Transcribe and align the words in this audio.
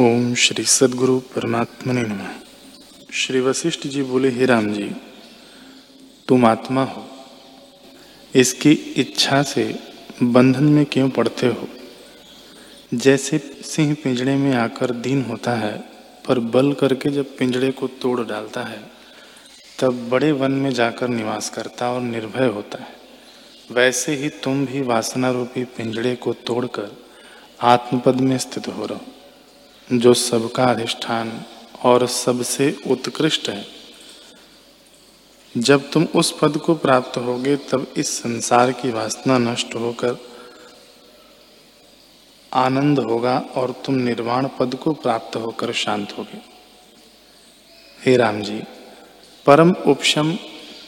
ओम 0.00 0.34
श्री 0.34 0.64
सदगुरु 0.64 1.18
परमात्मा 1.18 1.92
ने 1.92 2.02
नमः। 2.02 2.28
श्री 3.12 3.40
वशिष्ठ 3.40 3.86
जी 3.86 4.02
बोले, 4.02 4.30
हे 4.30 4.46
राम 4.46 4.72
जी, 4.72 4.90
तुम 6.28 6.46
आत्मा 6.46 6.84
हो। 6.84 7.06
इसकी 8.34 8.72
इच्छा 8.72 9.42
से 9.42 9.78
बंधन 10.22 10.64
में 10.64 10.86
क्यों 10.86 11.10
पड़ते 11.10 11.46
हो? 11.46 11.68
जैसे 12.94 13.38
सिंह 13.62 13.96
पिंजड़े 14.04 14.36
में 14.36 14.54
आकर 14.54 14.90
दीन 14.90 15.22
होता 15.22 15.52
है, 15.52 15.78
पर 16.28 16.38
बल 16.38 16.72
करके 16.72 17.10
जब 17.10 17.36
पिंजड़े 17.36 17.70
को 17.70 17.86
तोड़ 17.86 18.20
डालता 18.20 18.62
है, 18.62 18.90
तब 19.78 20.08
बड़े 20.08 20.32
वन 20.32 20.52
में 20.52 20.70
जाकर 20.70 21.08
निवास 21.08 21.50
करता 21.50 21.92
और 21.92 22.00
निर्भय 22.00 22.46
होता 22.46 22.78
है। 22.78 22.96
वैसे 23.72 24.14
ही 24.14 24.28
तुम 24.28 24.66
भी 24.66 24.80
वासना 24.80 25.30
रूपी 25.30 25.64
पिंजड़े 25.64 26.16
को 26.16 26.32
तोड़कर 26.32 26.96
आत्मपद 27.60 28.14
में 28.14 28.38
स्थित 28.38 28.68
हो 28.68 28.86
रहो। 28.86 29.00
जो 29.92 30.14
सबका 30.14 30.64
अधिष्ठान 30.64 31.44
और 31.84 32.06
सबसे 32.06 32.76
उत्कृष्ट 32.86 33.48
है। 33.48 33.66
जब 35.58 35.90
तुम 35.90 36.04
उस 36.04 36.38
पद 36.42 36.56
को 36.56 36.74
प्राप्त 36.74 37.16
होगे, 37.16 37.56
तब 37.56 37.86
इस 37.96 38.18
संसार 38.18 38.72
की 38.72 38.90
वासना 38.90 39.38
नष्ट 39.38 39.74
होकर 39.74 40.16
आनंद 42.52 42.98
होगा 42.98 43.38
और 43.38 43.70
तुम 43.70 43.94
निर्वाण 43.94 44.48
पद 44.58 44.74
को 44.74 44.92
प्राप्त 44.92 45.36
होकर 45.36 45.72
शांत 45.72 46.14
होगे। 46.18 46.40
हे 48.06 48.16
राम 48.16 48.42
जी, 48.42 48.62
परम 49.46 49.70
उपशम 49.86 50.38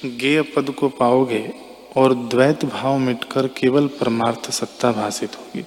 गेय 0.05 0.43
पद 0.43 0.71
को 0.71 0.89
पाओगे 0.89 1.55
और 1.97 2.15
द्वैत 2.15 2.65
भाव 2.65 2.99
मिटकर 2.99 3.47
केवल 3.47 3.87
परमार्थ 3.87 4.51
सत्ता 4.51 4.93
भाषित 4.93 5.37
होगी। 5.37 5.65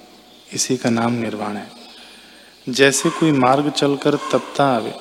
इसी 0.52 0.76
का 0.76 0.90
नाम 0.90 1.12
निर्वाण 1.12 1.56
है। 1.56 1.85
जैसे 2.68 3.10
कोई 3.10 3.32
मार्ग 3.32 3.70
चलकर 3.70 4.14
तपता 4.14 4.66
आवे 4.66 4.94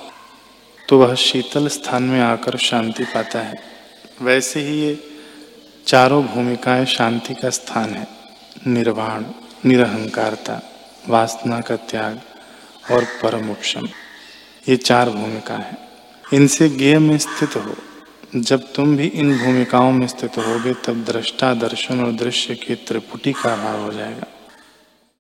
तो 0.90 1.00
वह 1.00 1.16
शीतल 1.16 1.68
स्थान 1.68 2.04
में 2.04 2.22
आकर 2.22 2.58
शांति 2.58 3.04
पाता 3.04 3.40
है। 3.40 3.56
वैसे 4.22 4.60
ही 4.60 4.82
ये 4.82 5.04
चारों 5.88 6.26
भूमिकाएँ 6.26 6.86
शांति 6.86 7.34
का 7.34 7.50
स्थान 7.50 7.90
है। 7.90 8.08
निर्वाण, 8.68 9.26
निरहंकारता, 9.66 10.62
वासना 11.10 11.62
का 11.62 11.76
त्याग 11.76 12.22
और 12.92 13.04
परम 13.04 13.56
ये 14.70 14.76
चार 14.76 15.10
भूमिका 15.10 15.54
है। 15.54 15.78
इनसे 16.34 16.70
गेय 16.70 17.00
में 17.00 17.18
स्थित 17.18 17.56
हो। 17.56 17.76
जब 18.36 18.74
तुम 18.74 18.98
भी 18.98 19.08
इन 19.08 19.38
भूमिकाओं 19.40 19.92
में 19.92 20.08
स्थित 20.08 20.38
होगे, 20.38 20.74
तब 20.74 21.04
दृष्टा 21.04 21.54
दर्शन 21.54 22.06
और 22.06 22.12
दृश्य 22.12 22.56
की 22.56 22.76
त्रिपुटी 22.76 23.34
का 23.34 23.54
अभाव 23.54 23.82
हो 23.82 23.94
जाएगा। 23.94 24.28